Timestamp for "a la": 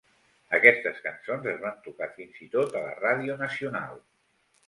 2.79-2.97